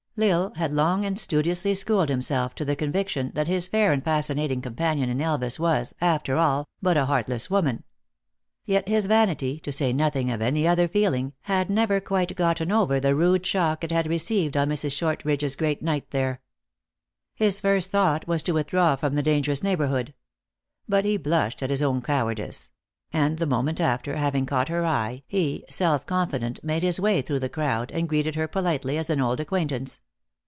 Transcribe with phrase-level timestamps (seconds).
[0.17, 4.03] L Isle had long and studiously schooled himself to the conviction that his fair and
[4.03, 7.85] fascinating com panion in Elvas was, after all, but a heartless woman.
[8.65, 12.99] Yet his vanity, to say nothing of any other feeling, had never quite gotten over
[12.99, 14.91] the rude shock it had re ceived on Mrs.
[14.91, 16.41] Shortridge s great night there.
[17.33, 20.13] His first thought was to withdraw from the dangerous neighborhood.
[20.89, 22.69] But he blushed at his own cowardice;
[23.13, 27.39] and the moment after, having caught her eye, he, self confident, made his way through
[27.39, 29.99] the crowd, and greeted her politely as an old acquaintance.